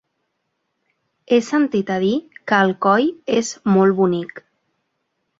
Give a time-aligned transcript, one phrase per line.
[1.27, 2.13] He sentit a dir
[2.51, 3.05] que Alcoi
[3.41, 4.43] és molt bonic.